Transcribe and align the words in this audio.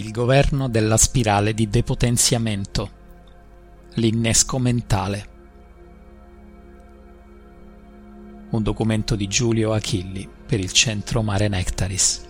Il 0.00 0.12
governo 0.12 0.70
della 0.70 0.96
spirale 0.96 1.52
di 1.52 1.68
depotenziamento. 1.68 2.90
L'innesco 3.96 4.58
mentale. 4.58 5.28
Un 8.48 8.62
documento 8.62 9.14
di 9.14 9.26
Giulio 9.26 9.74
Achilli 9.74 10.26
per 10.46 10.58
il 10.58 10.72
centro 10.72 11.20
Mare 11.20 11.48
Nectaris. 11.48 12.24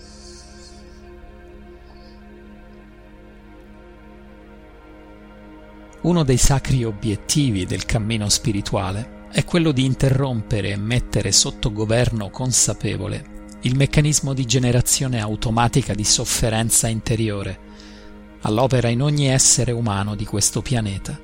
Uno 6.01 6.25
dei 6.25 6.39
sacri 6.39 6.83
obiettivi 6.83 7.67
del 7.67 7.85
cammino 7.85 8.29
spirituale 8.29 9.29
è 9.31 9.45
quello 9.45 9.71
di 9.71 9.85
interrompere 9.85 10.71
e 10.71 10.77
mettere 10.77 11.31
sotto 11.31 11.71
governo 11.71 12.31
consapevole 12.31 13.39
il 13.63 13.77
meccanismo 13.77 14.33
di 14.33 14.47
generazione 14.47 15.21
automatica 15.21 15.93
di 15.93 16.05
sofferenza 16.05 16.89
interiore, 16.89 17.59
all'opera 18.43 18.89
in 18.89 19.03
ogni 19.03 19.29
essere 19.29 19.73
umano 19.73 20.15
di 20.15 20.25
questo 20.25 20.63
pianeta. 20.63 21.19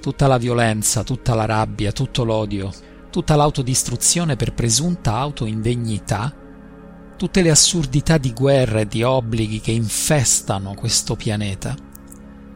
Tutta 0.00 0.26
la 0.26 0.38
violenza, 0.38 1.04
tutta 1.04 1.34
la 1.34 1.44
rabbia, 1.44 1.92
tutto 1.92 2.24
l'odio, 2.24 2.72
tutta 3.10 3.36
l'autodistruzione 3.36 4.36
per 4.36 4.52
presunta 4.52 5.16
autoindegnità, 5.16 6.34
tutte 7.16 7.42
le 7.42 7.50
assurdità 7.50 8.18
di 8.18 8.32
guerra 8.32 8.80
e 8.80 8.88
di 8.88 9.02
obblighi 9.02 9.60
che 9.60 9.70
infestano 9.70 10.74
questo 10.74 11.14
pianeta, 11.14 11.76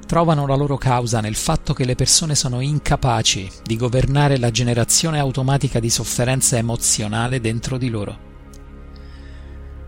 trovano 0.07 0.47
la 0.47 0.55
loro 0.55 0.77
causa 0.77 1.21
nel 1.21 1.35
fatto 1.35 1.73
che 1.73 1.85
le 1.85 1.95
persone 1.95 2.35
sono 2.35 2.61
incapaci 2.61 3.49
di 3.63 3.77
governare 3.77 4.39
la 4.39 4.51
generazione 4.51 5.19
automatica 5.19 5.79
di 5.79 5.91
sofferenza 5.91 6.57
emozionale 6.57 7.41
dentro 7.41 7.77
di 7.77 7.89
loro. 7.89 8.35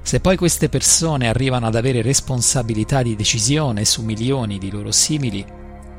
Se 0.08 0.20
poi 0.20 0.38
queste 0.38 0.70
persone 0.70 1.28
arrivano 1.28 1.66
ad 1.66 1.74
avere 1.74 2.00
responsabilità 2.00 3.02
di 3.02 3.14
decisione 3.14 3.84
su 3.84 4.02
milioni 4.02 4.56
di 4.56 4.70
loro 4.70 4.90
simili, 4.90 5.44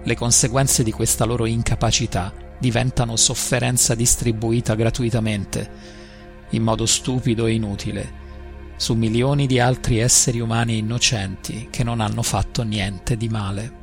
le 0.04 0.16
conseguenze 0.16 0.82
di 0.82 0.92
questa 0.92 1.26
loro 1.26 1.46
incapacità 1.46 2.34
diventano 2.58 3.16
sofferenza 3.16 3.94
distribuita 3.94 4.74
gratuitamente, 4.74 5.72
in 6.50 6.64
modo 6.64 6.88
stupido 6.88 7.46
e 7.46 7.54
inutile, 7.54 8.14
su 8.78 8.96
milioni 8.96 9.46
di 9.46 9.60
altri 9.60 10.00
esseri 10.00 10.40
umani 10.40 10.80
innocenti 10.80 11.68
che 11.70 11.84
non 11.84 12.02
hanno 12.02 12.24
fatto 12.24 12.64
niente 12.64 13.16
di 13.16 13.30
male. 13.30 13.74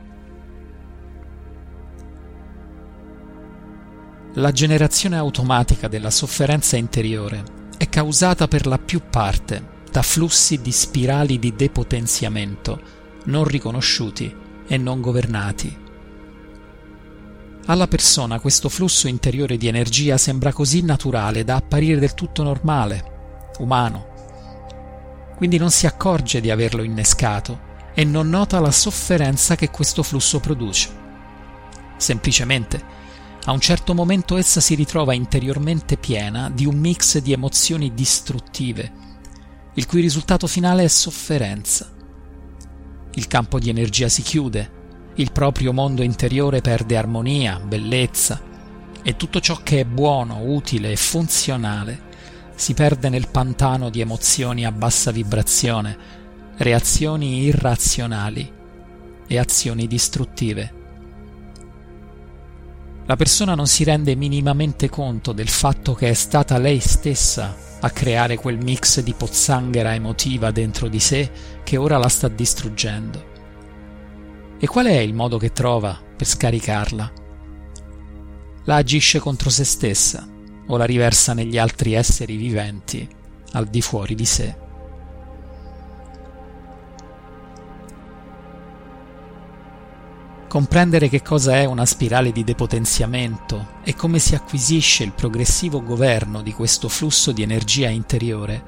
La 4.35 4.51
generazione 4.51 5.19
automatica 5.19 5.87
della 5.87 6.11
sofferenza 6.11 6.77
interiore 6.77 7.45
è 7.77 7.89
causata 7.89 8.49
per 8.49 8.67
la 8.67 8.79
più 8.79 9.03
parte 9.09 9.75
da 9.97 10.03
flussi 10.03 10.61
di 10.61 10.73
spirali 10.73 11.39
di 11.39 11.57
depotenziamento 11.57 12.79
non 13.25 13.45
riconosciuti 13.45 14.31
e 14.67 14.77
non 14.77 15.01
governati. 15.01 15.75
Alla 17.65 17.89
persona 17.89 18.39
questo 18.39 18.69
flusso 18.69 19.09
interiore 19.09 19.57
di 19.57 19.69
energia 19.69 20.19
sembra 20.19 20.53
così 20.53 20.83
naturale 20.83 21.45
da 21.45 21.55
apparire 21.55 21.99
del 21.99 22.13
tutto 22.13 22.43
normale, 22.43 23.55
umano. 23.61 25.35
Quindi 25.39 25.57
non 25.57 25.71
si 25.71 25.87
accorge 25.87 26.43
di 26.43 26.51
averlo 26.51 26.83
innescato 26.83 27.59
e 27.95 28.05
non 28.05 28.29
nota 28.29 28.61
la 28.61 28.73
sofferenza 28.73 29.55
che 29.55 29.71
questo 29.71 30.03
flusso 30.03 30.41
produce. 30.41 30.91
Semplicemente 31.97 32.85
a 33.47 33.53
un 33.53 33.61
certo 33.61 33.95
momento 33.95 34.37
essa 34.37 34.61
si 34.61 34.75
ritrova 34.75 35.15
interiormente 35.15 35.97
piena 35.97 36.51
di 36.51 36.67
un 36.67 36.77
mix 36.77 37.17
di 37.17 37.33
emozioni 37.33 37.95
distruttive, 37.95 39.06
il 39.77 39.87
cui 39.87 40.01
risultato 40.01 40.47
finale 40.47 40.85
è 40.85 40.89
sofferenza. 40.89 41.91
Il 43.15 43.27
campo 43.27 43.59
di 43.59 43.69
energia 43.69 44.09
si 44.09 44.23
chiude, 44.23 44.71
il 45.15 45.33
proprio 45.33 45.73
mondo 45.73 46.03
interiore 46.03 46.61
perde 46.61 46.97
armonia, 46.97 47.59
bellezza 47.59 48.43
e 49.03 49.17
tutto 49.17 49.41
ciò 49.41 49.61
che 49.63 49.81
è 49.81 49.85
buono, 49.85 50.43
utile 50.45 50.93
e 50.93 50.97
funzionale 50.97 52.05
si 52.55 52.73
perde 52.73 53.11
nel 53.11 53.29
pantano 53.29 53.91
di 53.91 54.01
emozioni 54.01 54.65
a 54.65 54.73
bassa 54.73 55.11
vibrazione, 55.11 55.97
reazioni 56.57 57.43
irrazionali 57.43 58.51
e 59.27 59.39
azioni 59.39 59.87
distruttive. 59.87 60.85
La 63.05 63.17
persona 63.17 63.55
non 63.55 63.67
si 63.67 63.85
rende 63.85 64.15
minimamente 64.17 64.89
conto 64.89 65.33
del 65.33 65.49
fatto 65.49 65.93
che 65.95 66.09
è 66.09 66.15
stata 66.15 66.57
lei 66.59 66.81
stessa 66.81 67.66
a 67.81 67.91
creare 67.91 68.37
quel 68.37 68.59
mix 68.59 69.01
di 69.01 69.13
pozzanghera 69.13 69.95
emotiva 69.95 70.51
dentro 70.51 70.89
di 70.89 71.01
sé 71.01 71.31
che 71.63 71.77
ora 71.77 71.99
la 71.99 72.09
sta 72.09 72.29
distruggendo. 72.29 73.35
E 74.59 74.67
qual 74.67 74.87
è 74.87 74.99
il 74.99 75.15
modo 75.15 75.39
che 75.39 75.53
trova 75.53 76.01
per 76.17 76.27
scaricarla? 76.27 77.13
La 78.65 78.77
agisce 78.77 79.19
contro 79.19 79.51
se 79.51 79.65
stessa 79.65 80.27
o 80.69 80.77
la 80.77 80.85
riversa 80.85 81.35
negli 81.35 81.59
altri 81.59 81.93
esseri 81.93 82.37
viventi 82.37 83.09
al 83.53 83.67
di 83.67 83.81
fuori 83.81 84.15
di 84.15 84.25
sé. 84.25 84.57
Comprendere 90.49 91.09
che 91.09 91.23
cosa 91.23 91.57
è 91.57 91.65
una 91.65 91.85
spirale 91.85 92.31
di 92.31 92.45
depotenziamento 92.45 93.75
e 93.83 93.97
come 93.97 94.21
si 94.21 94.37
acquisisce 94.37 95.03
il 95.03 95.13
progressivo 95.13 95.83
governo 95.83 96.41
di 96.41 96.53
questo 96.53 96.89
flusso 96.89 97.33
di 97.33 97.43
energia 97.43 97.89
interiore 97.89 98.63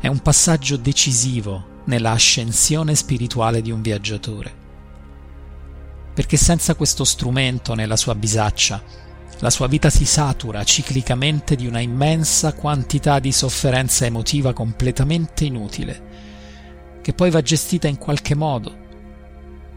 è 0.00 0.06
un 0.06 0.20
passaggio 0.20 0.76
decisivo 0.76 1.82
nella 1.86 2.12
ascensione 2.12 2.94
spirituale 2.94 3.60
di 3.60 3.72
un 3.72 3.82
viaggiatore. 3.82 4.64
Perché 6.14 6.36
senza 6.36 6.76
questo 6.76 7.02
strumento 7.02 7.74
nella 7.74 7.96
sua 7.96 8.14
bisaccia, 8.14 8.80
la 9.40 9.50
sua 9.50 9.66
vita 9.66 9.90
si 9.90 10.04
satura 10.06 10.62
ciclicamente 10.62 11.56
di 11.56 11.66
una 11.66 11.80
immensa 11.80 12.52
quantità 12.54 13.18
di 13.18 13.32
sofferenza 13.32 14.06
emotiva 14.06 14.52
completamente 14.52 15.44
inutile, 15.44 16.02
che 17.02 17.12
poi 17.12 17.30
va 17.30 17.42
gestita 17.42 17.88
in 17.88 17.98
qualche 17.98 18.36
modo 18.36 18.84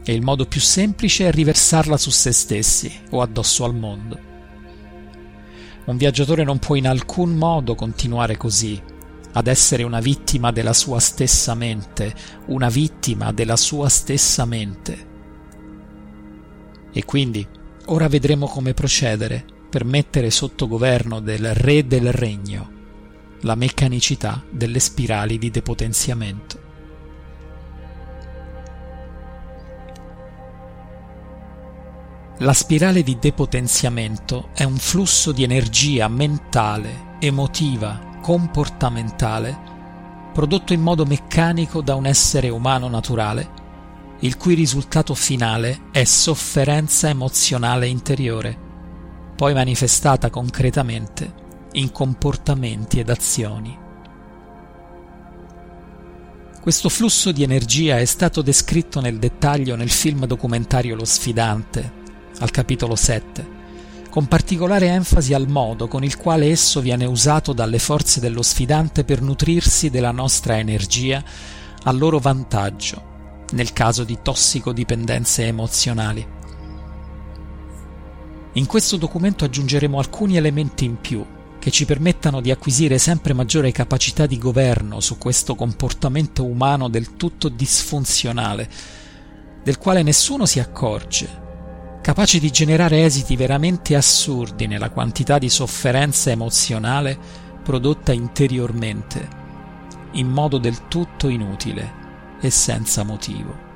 e 0.03 0.13
il 0.13 0.21
modo 0.21 0.45
più 0.45 0.59
semplice 0.59 1.27
è 1.27 1.31
riversarla 1.31 1.97
su 1.97 2.09
se 2.09 2.31
stessi 2.31 2.91
o 3.11 3.21
addosso 3.21 3.63
al 3.63 3.75
mondo. 3.75 4.19
Un 5.85 5.97
viaggiatore 5.97 6.43
non 6.43 6.59
può 6.59 6.75
in 6.75 6.87
alcun 6.87 7.35
modo 7.35 7.75
continuare 7.75 8.38
così, 8.38 8.81
ad 9.33 9.47
essere 9.47 9.83
una 9.83 9.99
vittima 9.99 10.51
della 10.51 10.73
sua 10.73 10.99
stessa 10.99 11.53
mente, 11.53 12.13
una 12.47 12.69
vittima 12.69 13.31
della 13.31 13.55
sua 13.55 13.89
stessa 13.89 14.45
mente. 14.45 15.07
E 16.91 17.05
quindi 17.05 17.45
ora 17.85 18.07
vedremo 18.07 18.47
come 18.47 18.73
procedere 18.73 19.45
per 19.69 19.85
mettere 19.85 20.31
sotto 20.31 20.67
governo 20.67 21.19
del 21.19 21.53
re 21.53 21.85
del 21.85 22.11
regno 22.11 22.77
la 23.41 23.55
meccanicità 23.55 24.43
delle 24.49 24.79
spirali 24.79 25.38
di 25.38 25.49
depotenziamento. 25.49 26.67
La 32.41 32.53
spirale 32.53 33.03
di 33.03 33.17
depotenziamento 33.19 34.51
è 34.53 34.63
un 34.63 34.77
flusso 34.77 35.33
di 35.33 35.44
energia 35.44 36.07
mentale, 36.07 37.17
emotiva, 37.19 38.17
comportamentale, 38.22 39.57
prodotto 40.31 40.72
in 40.72 40.79
modo 40.79 41.03
meccanico 41.03 41.81
da 41.81 41.95
un 41.95 42.05
essere 42.05 42.47
umano 42.47 42.88
naturale, 42.88 43.50
il 44.19 44.38
cui 44.38 44.53
risultato 44.53 45.16
finale 45.16 45.88
è 45.91 46.05
sofferenza 46.05 47.09
emozionale 47.09 47.88
interiore, 47.88 48.57
poi 49.35 49.53
manifestata 49.53 50.29
concretamente 50.29 51.33
in 51.73 51.91
comportamenti 51.91 53.00
ed 53.00 53.09
azioni. 53.09 53.77
Questo 56.62 56.88
flusso 56.88 57.33
di 57.33 57.44
energia 57.44 58.00
è 58.00 58.06
stato 58.06 58.41
descritto 58.41 59.01
nel 59.01 59.19
dettaglio 59.19 59.75
nel 59.75 59.89
film 59.89 60.25
documentario 60.25 60.95
Lo 60.95 61.06
sfidante, 61.06 61.99
al 62.39 62.51
capitolo 62.51 62.95
7, 62.95 63.57
con 64.09 64.27
particolare 64.27 64.88
enfasi 64.88 65.33
al 65.33 65.47
modo 65.47 65.88
con 65.88 66.03
il 66.03 66.18
quale 66.18 66.50
esso 66.50 66.81
viene 66.81 67.06
usato 67.06 67.53
dalle 67.53 67.80
forze 67.80 68.19
dello 68.19 68.41
sfidante 68.41 69.03
per 69.03 69.21
nutrirsi 69.21 69.89
della 69.89 70.12
nostra 70.12 70.57
energia 70.57 71.24
a 71.83 71.91
loro 71.91 72.19
vantaggio, 72.19 73.45
nel 73.51 73.71
caso 73.74 74.03
di 74.03 74.18
tossicodipendenze 74.21 75.45
emozionali. 75.45 76.38
In 78.53 78.65
questo 78.65 78.97
documento 78.97 79.45
aggiungeremo 79.45 80.00
alcuni 80.00 80.38
elementi 80.38 80.86
in 80.86 81.00
più 81.00 81.25
che 81.59 81.71
ci 81.71 81.86
permettano 81.86 82.41
di 82.41 82.51
acquisire 82.51 82.97
sempre 82.97 83.33
maggiore 83.33 83.71
capacità 83.71 84.25
di 84.25 84.38
governo 84.38 85.01
su 85.01 85.18
questo 85.18 85.56
comportamento 85.56 86.45
umano 86.45 86.88
del 86.88 87.15
tutto 87.15 87.50
disfunzionale, 87.50 88.69
del 89.62 89.77
quale 89.77 90.01
nessuno 90.03 90.45
si 90.45 90.59
accorge 90.59 91.47
capace 92.01 92.40
di 92.40 92.50
generare 92.50 93.04
esiti 93.04 93.36
veramente 93.36 93.96
assurdi 93.96 94.68
nella 94.68 94.90
quantità 94.90 95.38
di 95.38 95.50
sofferenza 95.50 96.31
emozionale 96.31 97.18
prodotta 97.63 98.12
interiormente, 98.13 99.28
in 100.13 100.28
modo 100.28 100.57
del 100.57 100.88
tutto 100.88 101.28
inutile 101.28 101.94
e 102.42 102.50
senza 102.50 103.04
motivo. 103.04 103.68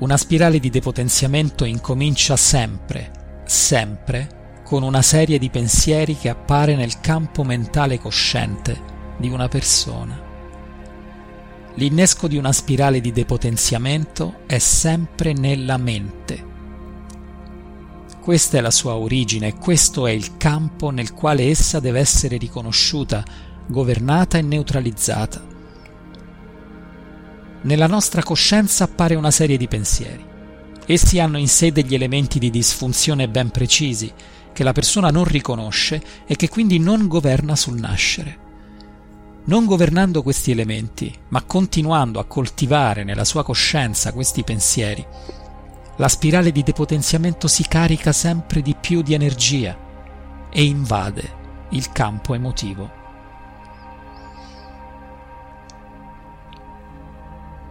Una 0.00 0.16
spirale 0.16 0.60
di 0.60 0.70
depotenziamento 0.70 1.64
incomincia 1.64 2.36
sempre, 2.36 3.42
sempre, 3.46 4.60
con 4.64 4.82
una 4.82 5.02
serie 5.02 5.38
di 5.38 5.48
pensieri 5.48 6.16
che 6.16 6.28
appare 6.28 6.76
nel 6.76 7.00
campo 7.00 7.42
mentale 7.42 7.98
cosciente 7.98 8.78
di 9.16 9.28
una 9.30 9.48
persona. 9.48 10.27
L'innesco 11.78 12.26
di 12.26 12.36
una 12.36 12.52
spirale 12.52 13.00
di 13.00 13.12
depotenziamento 13.12 14.40
è 14.46 14.58
sempre 14.58 15.32
nella 15.32 15.76
mente. 15.76 16.46
Questa 18.20 18.58
è 18.58 18.60
la 18.60 18.72
sua 18.72 18.96
origine, 18.96 19.56
questo 19.56 20.06
è 20.06 20.10
il 20.10 20.36
campo 20.36 20.90
nel 20.90 21.14
quale 21.14 21.48
essa 21.48 21.78
deve 21.78 22.00
essere 22.00 22.36
riconosciuta, 22.36 23.24
governata 23.66 24.38
e 24.38 24.42
neutralizzata 24.42 25.56
nella 27.60 27.86
nostra 27.86 28.22
coscienza 28.22 28.84
appare 28.84 29.14
una 29.14 29.30
serie 29.30 29.56
di 29.56 29.66
pensieri. 29.66 30.24
Essi 30.86 31.18
hanno 31.18 31.38
in 31.38 31.48
sé 31.48 31.72
degli 31.72 31.94
elementi 31.94 32.38
di 32.38 32.50
disfunzione 32.50 33.28
ben 33.28 33.50
precisi, 33.50 34.12
che 34.52 34.62
la 34.64 34.72
persona 34.72 35.10
non 35.10 35.24
riconosce 35.24 36.02
e 36.26 36.36
che 36.36 36.48
quindi 36.48 36.78
non 36.78 37.08
governa 37.08 37.56
sul 37.56 37.78
nascere. 37.78 38.47
Non 39.48 39.64
governando 39.64 40.22
questi 40.22 40.50
elementi, 40.50 41.10
ma 41.28 41.42
continuando 41.42 42.20
a 42.20 42.26
coltivare 42.26 43.02
nella 43.02 43.24
sua 43.24 43.42
coscienza 43.42 44.12
questi 44.12 44.44
pensieri, 44.44 45.02
la 45.96 46.08
spirale 46.08 46.52
di 46.52 46.62
depotenziamento 46.62 47.48
si 47.48 47.66
carica 47.66 48.12
sempre 48.12 48.60
di 48.60 48.76
più 48.78 49.00
di 49.00 49.14
energia 49.14 49.74
e 50.50 50.64
invade 50.64 51.36
il 51.70 51.90
campo 51.92 52.34
emotivo. 52.34 52.90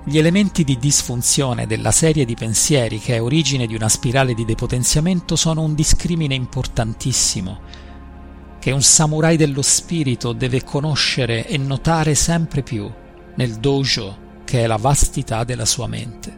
Gli 0.04 0.18
elementi 0.18 0.64
di 0.64 0.80
disfunzione 0.80 1.68
della 1.68 1.92
serie 1.92 2.26
di 2.26 2.34
pensieri 2.34 2.98
che 2.98 3.18
è 3.18 3.22
origine 3.22 3.68
di 3.68 3.76
una 3.76 3.90
spirale 3.90 4.34
di 4.34 4.46
depotenziamento 4.46 5.36
sono 5.36 5.62
un 5.62 5.76
discrimine 5.76 6.34
importantissimo, 6.34 7.60
che 8.68 8.74
un 8.74 8.82
samurai 8.82 9.38
dello 9.38 9.62
spirito 9.62 10.34
deve 10.34 10.62
conoscere 10.62 11.48
e 11.48 11.58
notare 11.58 12.16
sempre 12.16 12.64
più 12.64 12.92
nel 13.36 13.54
dojo 13.54 14.42
che 14.44 14.62
è 14.62 14.68
la 14.68 14.76
vastità 14.76 15.46
della 15.46 15.64
sua 15.64 15.88
mente. 15.88 16.38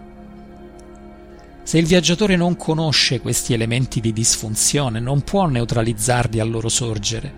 Se 1.63 1.79
il 1.79 1.87
viaggiatore 1.87 2.35
non 2.35 2.55
conosce 2.55 3.19
questi 3.19 3.53
elementi 3.53 3.99
di 3.99 4.13
disfunzione, 4.13 4.99
non 4.99 5.23
può 5.23 5.47
neutralizzarli 5.47 6.39
al 6.39 6.51
loro 6.51 6.69
sorgere. 6.69 7.33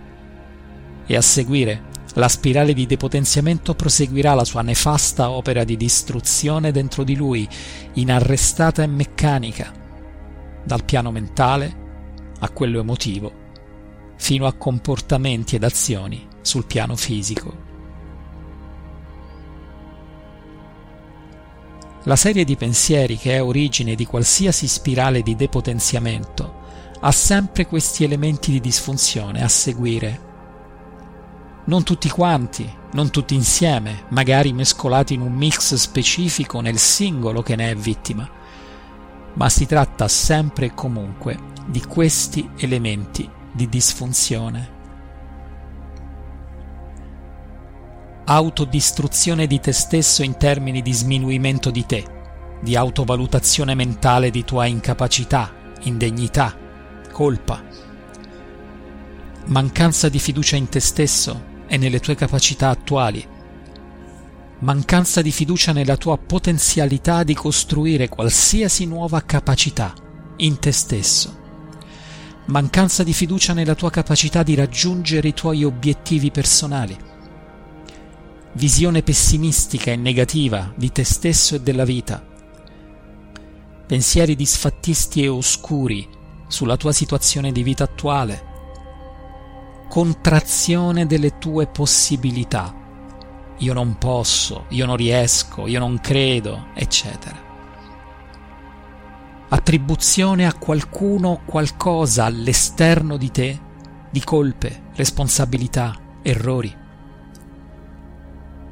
E 1.06 1.16
a 1.16 1.22
seguire 1.22 1.84
la 2.16 2.28
spirale 2.28 2.74
di 2.74 2.84
depotenziamento 2.84 3.74
proseguirà 3.74 4.34
la 4.34 4.44
sua 4.44 4.60
nefasta 4.60 5.30
opera 5.30 5.64
di 5.64 5.78
distruzione 5.78 6.70
dentro 6.70 7.02
di 7.02 7.16
lui, 7.16 7.48
inarrestata 7.94 8.82
e 8.82 8.88
meccanica, 8.88 9.72
dal 10.62 10.84
piano 10.84 11.10
mentale 11.10 11.76
a 12.40 12.50
quello 12.50 12.78
emotivo, 12.78 13.40
fino 14.22 14.46
a 14.46 14.52
comportamenti 14.52 15.56
ed 15.56 15.64
azioni 15.64 16.28
sul 16.42 16.64
piano 16.64 16.94
fisico. 16.94 17.70
La 22.04 22.14
serie 22.14 22.44
di 22.44 22.54
pensieri 22.54 23.16
che 23.16 23.34
è 23.34 23.42
origine 23.42 23.96
di 23.96 24.06
qualsiasi 24.06 24.68
spirale 24.68 25.22
di 25.22 25.34
depotenziamento 25.34 26.60
ha 27.00 27.10
sempre 27.10 27.66
questi 27.66 28.04
elementi 28.04 28.52
di 28.52 28.60
disfunzione 28.60 29.42
a 29.42 29.48
seguire 29.48 30.30
non 31.64 31.82
tutti 31.82 32.08
quanti, 32.08 32.72
non 32.92 33.10
tutti 33.10 33.34
insieme, 33.34 34.04
magari 34.10 34.52
mescolati 34.52 35.14
in 35.14 35.20
un 35.20 35.32
mix 35.32 35.74
specifico 35.74 36.60
nel 36.60 36.78
singolo 36.78 37.42
che 37.42 37.56
ne 37.56 37.70
è 37.70 37.74
vittima, 37.74 38.28
ma 39.34 39.48
si 39.48 39.66
tratta 39.66 40.06
sempre 40.06 40.66
e 40.66 40.74
comunque 40.74 41.36
di 41.66 41.80
questi 41.80 42.48
elementi 42.58 43.40
di 43.52 43.68
disfunzione. 43.68 44.80
Autodistruzione 48.24 49.46
di 49.46 49.60
te 49.60 49.72
stesso 49.72 50.22
in 50.22 50.36
termini 50.36 50.80
di 50.80 50.92
sminuimento 50.92 51.70
di 51.70 51.84
te, 51.84 52.04
di 52.60 52.76
autovalutazione 52.76 53.74
mentale 53.74 54.30
di 54.30 54.44
tua 54.44 54.66
incapacità, 54.66 55.52
indegnità, 55.82 56.56
colpa, 57.10 57.62
mancanza 59.46 60.08
di 60.08 60.18
fiducia 60.18 60.56
in 60.56 60.68
te 60.68 60.80
stesso 60.80 61.50
e 61.66 61.76
nelle 61.76 62.00
tue 62.00 62.14
capacità 62.14 62.68
attuali, 62.68 63.26
mancanza 64.60 65.20
di 65.20 65.32
fiducia 65.32 65.72
nella 65.72 65.96
tua 65.96 66.16
potenzialità 66.16 67.24
di 67.24 67.34
costruire 67.34 68.08
qualsiasi 68.08 68.86
nuova 68.86 69.20
capacità 69.22 69.92
in 70.36 70.58
te 70.58 70.70
stesso, 70.70 71.40
mancanza 72.46 73.04
di 73.04 73.12
fiducia 73.12 73.52
nella 73.52 73.74
tua 73.74 73.90
capacità 73.90 74.42
di 74.42 74.54
raggiungere 74.54 75.28
i 75.28 75.34
tuoi 75.34 75.64
obiettivi 75.64 76.30
personali, 76.30 76.96
visione 78.54 79.02
pessimistica 79.02 79.92
e 79.92 79.96
negativa 79.96 80.72
di 80.74 80.90
te 80.90 81.04
stesso 81.04 81.54
e 81.54 81.60
della 81.60 81.84
vita, 81.84 82.24
pensieri 83.86 84.34
disfattisti 84.34 85.22
e 85.22 85.28
oscuri 85.28 86.08
sulla 86.48 86.76
tua 86.76 86.92
situazione 86.92 87.52
di 87.52 87.62
vita 87.62 87.84
attuale, 87.84 88.50
contrazione 89.88 91.06
delle 91.06 91.38
tue 91.38 91.66
possibilità. 91.66 92.74
Io 93.58 93.72
non 93.72 93.96
posso, 93.98 94.64
io 94.70 94.86
non 94.86 94.96
riesco, 94.96 95.66
io 95.66 95.78
non 95.78 96.00
credo, 96.00 96.66
eccetera. 96.74 97.51
Attribuzione 99.54 100.46
a 100.46 100.54
qualcuno 100.54 101.28
o 101.28 101.40
qualcosa 101.44 102.24
all'esterno 102.24 103.18
di 103.18 103.30
te 103.30 103.60
di 104.10 104.24
colpe, 104.24 104.84
responsabilità, 104.94 105.94
errori. 106.22 106.74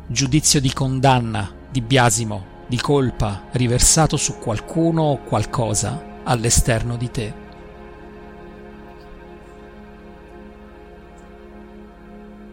Giudizio 0.07 0.59
di 0.59 0.73
condanna, 0.73 1.53
di 1.71 1.83
biasimo, 1.83 2.65
di 2.67 2.79
colpa 2.79 3.49
riversato 3.53 4.17
su 4.17 4.39
qualcuno 4.39 5.03
o 5.03 5.19
qualcosa 5.19 6.23
all'esterno 6.25 6.97
di 6.97 7.11
te. 7.11 7.40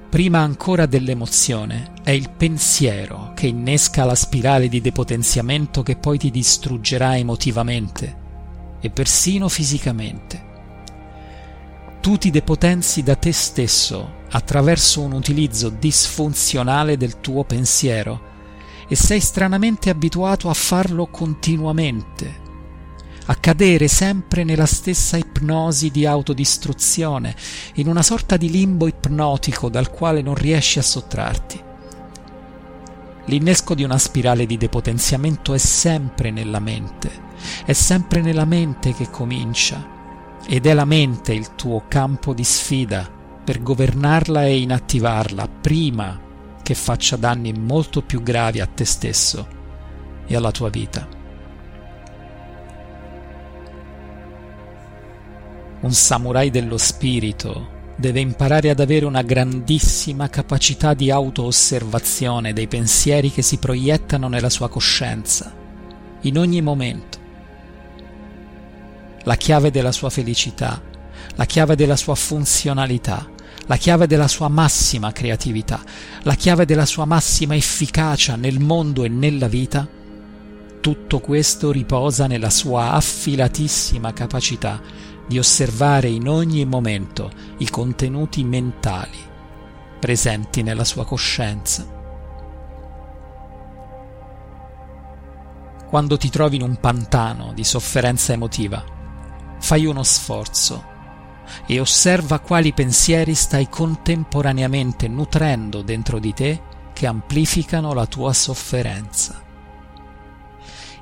Prima 0.10 0.40
ancora 0.40 0.86
dell'emozione, 0.86 1.94
è 2.04 2.12
il 2.12 2.30
pensiero 2.30 3.34
che 3.36 3.48
innesca 3.48 4.06
la 4.06 4.16
spirale 4.16 4.70
di 4.70 4.82
depotenziamento 4.82 5.84
che 5.84 5.96
poi 5.98 6.18
ti 6.18 6.32
distruggerà 6.32 7.18
emotivamente 7.18 8.26
e 8.80 8.90
persino 8.90 9.50
fisicamente. 9.50 10.46
Tu 12.00 12.18
ti 12.18 12.30
depotenzi 12.30 13.04
da 13.04 13.16
te 13.16 13.34
stesso 13.34 14.26
attraverso 14.30 15.02
un 15.02 15.12
utilizzo 15.12 15.70
disfunzionale 15.70 16.96
del 16.96 17.20
tuo 17.20 17.44
pensiero 17.44 18.36
e 18.88 18.96
sei 18.96 19.20
stranamente 19.20 19.90
abituato 19.90 20.50
a 20.50 20.54
farlo 20.54 21.08
continuamente 21.08 22.46
a 23.30 23.36
cadere 23.36 23.88
sempre 23.88 24.44
nella 24.44 24.66
stessa 24.66 25.18
ipnosi 25.18 25.92
di 25.92 26.06
autodistruzione, 26.06 27.36
in 27.76 27.88
una 27.88 28.02
sorta 28.02 28.38
di 28.38 28.50
limbo 28.50 28.88
ipnotico 28.88 29.70
dal 29.70 29.90
quale 29.92 30.22
non 30.22 30.36
riesci 30.36 30.80
a 30.80 30.84
sottrarti. 30.84 31.64
L'innesco 33.26 33.76
di 33.76 33.84
una 33.84 33.98
spirale 33.98 34.46
di 34.46 34.56
depotenziamento 34.56 35.54
è 35.54 35.58
sempre 35.58 36.32
nella 36.32 36.60
mente, 36.60 37.12
è 37.66 37.74
sempre 37.74 38.22
nella 38.22 38.46
mente 38.46 38.94
che 38.94 39.10
comincia, 39.10 39.96
ed 40.48 40.66
è 40.66 40.74
la 40.74 40.86
mente 40.86 41.34
il 41.34 41.56
tuo 41.56 41.84
campo 41.90 42.34
di 42.34 42.46
sfida 42.46 43.12
per 43.44 43.62
governarla 43.62 44.46
e 44.46 44.60
inattivarla 44.60 45.50
prima 45.50 46.22
che 46.64 46.74
faccia 46.74 47.18
danni 47.18 47.52
molto 47.52 48.02
più 48.02 48.24
gravi 48.24 48.62
a 48.62 48.66
te 48.66 48.86
stesso 48.86 49.48
e 50.26 50.36
alla 50.36 50.52
tua 50.52 50.70
vita. 50.70 51.17
Un 55.80 55.94
samurai 55.94 56.50
dello 56.50 56.78
spirito 56.78 57.76
deve 57.96 58.20
imparare 58.20 58.72
ad 58.72 58.80
avere 58.80 59.06
una 59.06 59.22
grandissima 59.22 60.28
capacità 60.28 60.96
di 60.96 61.12
auto-osservazione 61.12 62.52
dei 62.52 62.68
pensieri 62.68 63.32
che 63.32 63.44
si 63.44 63.58
proiettano 63.58 64.28
nella 64.28 64.50
sua 64.50 64.70
coscienza, 64.70 65.54
in 66.22 66.38
ogni 66.40 66.62
momento. 66.62 67.20
La 69.24 69.36
chiave 69.36 69.70
della 69.70 69.92
sua 69.92 70.10
felicità, 70.10 70.82
la 71.36 71.46
chiave 71.46 71.76
della 71.76 71.96
sua 71.96 72.16
funzionalità, 72.16 73.30
la 73.68 73.78
chiave 73.78 74.08
della 74.08 74.28
sua 74.28 74.48
massima 74.48 75.12
creatività, 75.12 75.80
la 76.24 76.34
chiave 76.34 76.66
della 76.66 76.86
sua 76.86 77.06
massima 77.06 77.56
efficacia 77.56 78.36
nel 78.36 78.60
mondo 78.60 79.04
e 79.04 79.10
nella 79.10 79.48
vita, 79.48 79.88
tutto 80.80 81.20
questo 81.20 81.72
riposa 81.72 82.26
nella 82.26 82.50
sua 82.50 82.94
affilatissima 82.94 84.14
capacità 84.14 84.82
di 85.28 85.38
osservare 85.38 86.08
in 86.08 86.28
ogni 86.28 86.66
momento 86.66 87.30
i 87.58 87.70
contenuti 87.70 88.44
mentali 88.44 89.26
presenti 90.00 90.64
nella 90.64 90.84
sua 90.84 91.06
coscienza. 91.06 91.96
Quando 95.90 96.18
ti 96.18 96.30
trovi 96.30 96.58
in 96.58 96.64
un 96.64 96.78
pantano 96.80 97.54
di 97.54 97.64
sofferenza 97.64 98.34
emotiva, 98.34 98.84
fai 99.60 99.86
uno 99.86 100.04
sforzo 100.04 100.96
e 101.66 101.80
osserva 101.80 102.40
quali 102.40 102.74
pensieri 102.74 103.34
stai 103.34 103.70
contemporaneamente 103.70 105.08
nutrendo 105.08 105.82
dentro 105.82 106.20
di 106.20 106.34
te 106.34 106.62
che 106.94 107.08
amplificano 107.08 107.94
la 107.94 108.06
tua 108.06 108.34
sofferenza. 108.34 109.47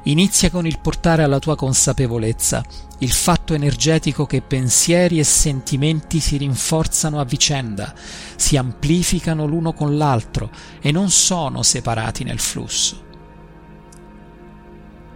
Inizia 0.08 0.52
con 0.52 0.68
il 0.68 0.80
portare 0.80 1.24
alla 1.24 1.40
tua 1.40 1.56
consapevolezza 1.56 2.64
il 3.00 3.12
fatto 3.12 3.56
energetico 3.56 4.28
che 4.28 4.42
pensieri 4.42 5.18
e 5.18 5.24
sentimenti 5.24 6.20
si 6.20 6.38
rinforzano 6.38 7.20
a 7.20 7.26
vicenda, 7.26 7.94
si 8.36 8.56
amplificano 8.56 9.48
l'uno 9.48 9.74
con 9.74 9.98
l'altro 9.98 10.52
e 10.80 10.92
non 10.92 11.10
sono 11.10 11.64
separati 11.64 12.24
nel 12.24 12.40
flusso. 12.40 13.04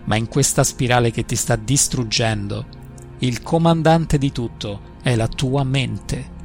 Ma 0.05 0.15
in 0.15 0.27
questa 0.27 0.63
spirale 0.63 1.11
che 1.11 1.23
ti 1.23 1.35
sta 1.35 1.55
distruggendo, 1.55 2.65
il 3.19 3.43
comandante 3.43 4.17
di 4.17 4.31
tutto 4.31 4.97
è 5.03 5.15
la 5.15 5.27
tua 5.27 5.63
mente. 5.63 6.37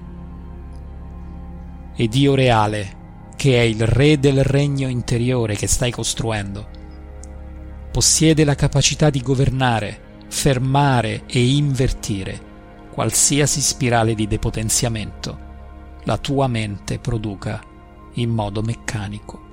E 1.97 2.09
Dio 2.09 2.35
reale, 2.35 3.31
che 3.37 3.57
è 3.57 3.63
il 3.63 3.87
re 3.87 4.19
del 4.19 4.45
regno 4.45 4.89
interiore 4.89 5.57
che 5.57 5.67
stai 5.67 5.91
costruendo, 5.91 6.83
possiede 7.95 8.43
la 8.43 8.57
capacità 8.57 9.09
di 9.09 9.23
governare, 9.23 10.25
fermare 10.27 11.27
e 11.27 11.55
invertire 11.55 12.41
qualsiasi 12.91 13.61
spirale 13.61 14.17
di 14.17 14.27
depotenziamento 14.27 15.39
la 16.03 16.19
tua 16.19 16.49
mente 16.49 16.99
produca 16.99 17.63
in 18.15 18.31
modo 18.31 18.63
meccanico. 18.63 19.44